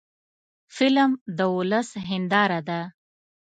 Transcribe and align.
فلم 0.75 1.11
د 1.37 1.39
ولس 1.55 1.89
هنداره 2.09 2.59
ده 2.69 2.81